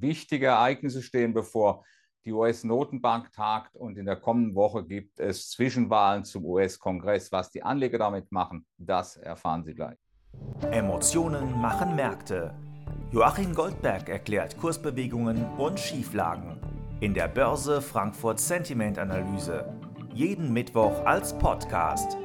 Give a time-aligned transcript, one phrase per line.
[0.00, 1.84] Wichtige Ereignisse stehen bevor.
[2.24, 7.32] Die US-Notenbank tagt und in der kommenden Woche gibt es Zwischenwahlen zum US-Kongress.
[7.32, 9.96] Was die Anleger damit machen, das erfahren Sie gleich.
[10.70, 12.54] Emotionen machen Märkte.
[13.10, 16.60] Joachim Goldberg erklärt Kursbewegungen und Schieflagen
[17.00, 19.72] in der Börse Frankfurt Sentiment Analyse.
[20.12, 22.16] Jeden Mittwoch als Podcast.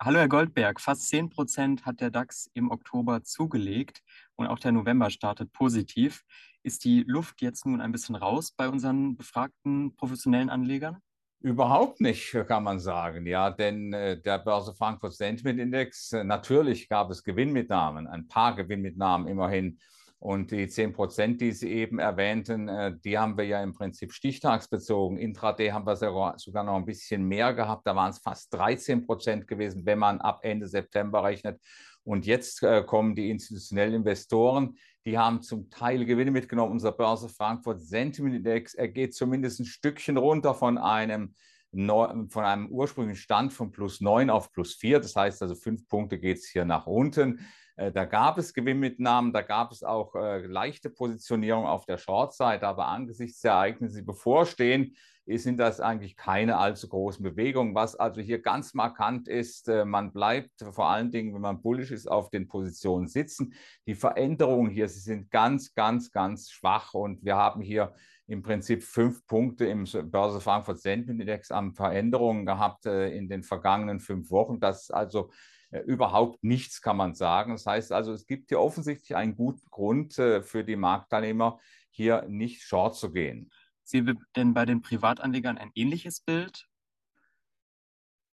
[0.00, 4.00] Hallo Herr Goldberg, fast 10% hat der DAX im Oktober zugelegt
[4.36, 6.22] und auch der November startet positiv.
[6.62, 10.98] Ist die Luft jetzt nun ein bisschen raus bei unseren befragten professionellen Anlegern?
[11.40, 13.26] Überhaupt nicht, kann man sagen.
[13.26, 18.54] Ja, denn äh, der Börse Frankfurt Sentiment Index, äh, natürlich gab es Gewinnmitnahmen, ein paar
[18.54, 19.80] Gewinnmitnahmen immerhin.
[20.20, 24.12] Und die 10 Prozent, die Sie eben erwähnten, äh, die haben wir ja im Prinzip
[24.12, 25.16] stichtagsbezogen.
[25.16, 27.86] Intraday haben wir sogar noch ein bisschen mehr gehabt.
[27.86, 31.60] Da waren es fast 13 Prozent gewesen, wenn man ab Ende September rechnet.
[32.02, 36.72] Und jetzt äh, kommen die institutionellen Investoren, die haben zum Teil Gewinne mitgenommen.
[36.72, 41.34] Unser Börse Frankfurt Sentiment Index, er geht zumindest ein Stückchen runter von einem
[41.72, 45.00] von einem ursprünglichen Stand von plus 9 auf plus 4.
[45.00, 47.40] Das heißt also, fünf Punkte geht es hier nach unten.
[47.76, 52.66] Äh, da gab es Gewinnmitnahmen, da gab es auch äh, leichte Positionierung auf der Short-Seite,
[52.66, 54.96] aber angesichts der Ereignisse, die bevorstehen,
[55.36, 57.74] sind das eigentlich keine allzu großen Bewegungen.
[57.74, 61.90] Was also hier ganz markant ist, äh, man bleibt vor allen Dingen, wenn man bullisch
[61.90, 63.52] ist, auf den Positionen sitzen.
[63.86, 67.92] Die Veränderungen hier, sie sind ganz, ganz, ganz schwach und wir haben hier
[68.26, 74.00] im Prinzip fünf Punkte im Börse Frankfurt Sentiment Index an Veränderungen gehabt in den vergangenen
[74.00, 74.60] fünf Wochen.
[74.60, 75.30] Das ist also
[75.70, 77.52] äh, überhaupt nichts, kann man sagen.
[77.52, 81.58] Das heißt also, es gibt hier offensichtlich einen guten Grund äh, für die Marktteilnehmer,
[81.90, 83.50] hier nicht short zu gehen.
[83.88, 84.04] Sie
[84.36, 86.68] denn bei den Privatanlegern ein ähnliches Bild?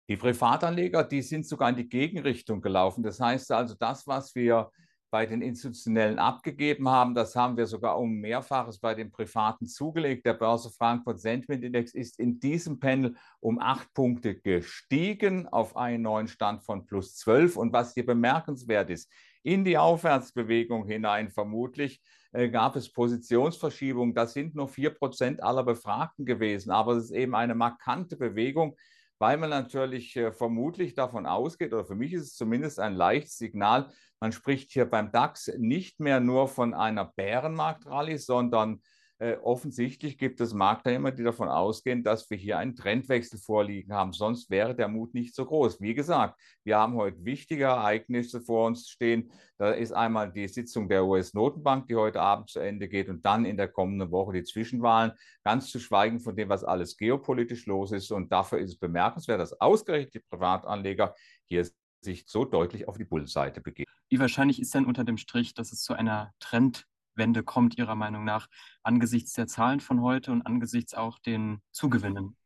[0.08, 3.02] Die Privatanleger, die sind sogar in die Gegenrichtung gelaufen.
[3.02, 4.70] Das heißt also, das, was wir
[5.14, 7.14] bei den Institutionellen abgegeben haben.
[7.14, 10.26] Das haben wir sogar um Mehrfaches bei den Privaten zugelegt.
[10.26, 16.02] Der Börse Frankfurt Sentiment Index ist in diesem Panel um acht Punkte gestiegen auf einen
[16.02, 17.56] neuen Stand von plus zwölf.
[17.56, 19.08] Und was hier bemerkenswert ist,
[19.44, 22.02] in die Aufwärtsbewegung hinein vermutlich
[22.50, 24.14] gab es Positionsverschiebungen.
[24.14, 28.76] Das sind nur vier Prozent aller Befragten gewesen, aber es ist eben eine markante Bewegung,
[29.18, 33.38] weil man natürlich äh, vermutlich davon ausgeht, oder für mich ist es zumindest ein leichtes
[33.38, 33.90] Signal,
[34.20, 38.80] man spricht hier beim DAX nicht mehr nur von einer Bärenmarktrallye, sondern
[39.18, 44.12] äh, offensichtlich gibt es Marktteilnehmer, die davon ausgehen, dass wir hier einen Trendwechsel vorliegen haben.
[44.12, 45.80] Sonst wäre der Mut nicht so groß.
[45.80, 49.30] Wie gesagt, wir haben heute wichtige Ereignisse vor uns stehen.
[49.56, 53.44] Da ist einmal die Sitzung der US-Notenbank, die heute Abend zu Ende geht, und dann
[53.44, 55.12] in der kommenden Woche die Zwischenwahlen.
[55.44, 58.10] Ganz zu schweigen von dem, was alles geopolitisch los ist.
[58.10, 61.14] Und dafür ist es bemerkenswert, dass ausgerechnet die Privatanleger
[61.44, 61.64] hier
[62.00, 63.90] sich so deutlich auf die Bullenseite begeben.
[64.10, 67.94] Wie wahrscheinlich ist denn unter dem Strich, dass es zu einer Trend Wende kommt Ihrer
[67.94, 68.48] Meinung nach
[68.82, 72.36] angesichts der Zahlen von heute und angesichts auch den Zugewinnen?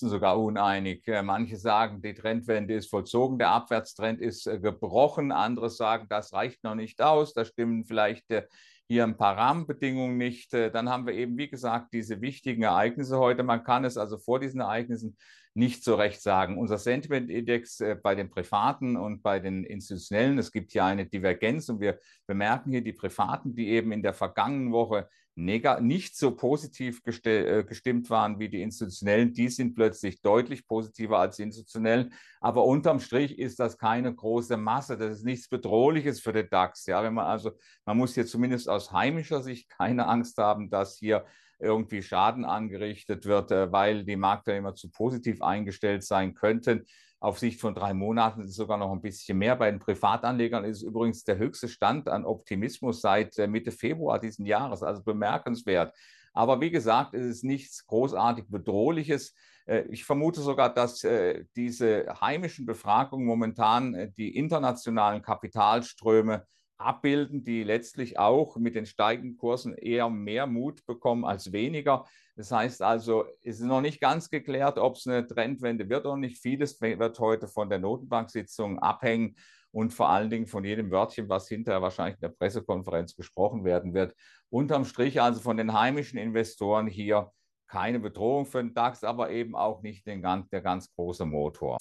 [0.00, 1.06] sogar uneinig.
[1.06, 5.32] Äh, manche sagen, die Trendwende ist vollzogen, der Abwärtstrend ist äh, gebrochen.
[5.32, 7.34] Andere sagen, das reicht noch nicht aus.
[7.34, 8.46] Da stimmen vielleicht äh,
[8.88, 10.52] hier ein paar Rahmenbedingungen nicht.
[10.52, 13.42] Dann haben wir eben, wie gesagt, diese wichtigen Ereignisse heute.
[13.42, 15.16] Man kann es also vor diesen Ereignissen
[15.54, 16.58] nicht so recht sagen.
[16.58, 21.68] Unser Sentiment-Index äh, bei den Privaten und bei den Institutionellen, es gibt hier eine Divergenz
[21.68, 27.00] und wir bemerken hier die Privaten, die eben in der vergangenen Woche nicht so positiv
[27.24, 32.12] äh, gestimmt waren wie die Institutionellen, die sind plötzlich deutlich positiver als die Institutionellen.
[32.40, 34.98] Aber unterm Strich ist das keine große Masse.
[34.98, 36.86] Das ist nichts Bedrohliches für den DAX.
[36.86, 37.52] Ja, wenn man also,
[37.86, 41.24] man muss hier zumindest aus heimischer Sicht keine Angst haben, dass hier
[41.62, 46.84] irgendwie Schaden angerichtet wird, äh, weil die Marktteilnehmer zu positiv eingestellt sein könnten.
[47.20, 49.54] Auf Sicht von drei Monaten ist es sogar noch ein bisschen mehr.
[49.54, 54.18] Bei den Privatanlegern ist es übrigens der höchste Stand an Optimismus seit äh, Mitte Februar
[54.18, 55.94] diesen Jahres, also bemerkenswert.
[56.34, 59.34] Aber wie gesagt, es ist nichts großartig Bedrohliches.
[59.66, 61.06] Äh, ich vermute sogar, dass
[61.54, 66.44] diese heimischen Befragungen momentan die internationalen Kapitalströme
[66.84, 72.06] abbilden, die letztlich auch mit den steigenden Kursen eher mehr Mut bekommen als weniger.
[72.36, 76.16] Das heißt also, es ist noch nicht ganz geklärt, ob es eine Trendwende wird oder
[76.16, 76.40] nicht.
[76.40, 79.36] Vieles wird heute von der Notenbank-Sitzung abhängen
[79.70, 83.94] und vor allen Dingen von jedem Wörtchen, was hinterher wahrscheinlich in der Pressekonferenz gesprochen werden
[83.94, 84.14] wird.
[84.50, 87.32] Unterm Strich also von den heimischen Investoren hier
[87.68, 91.78] keine Bedrohung für den DAX, aber eben auch nicht den, der ganz große Motor.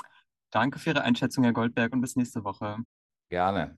[0.49, 2.77] Danke für Ihre Einschätzung, Herr Goldberg, und bis nächste Woche.
[3.29, 3.77] Gerne.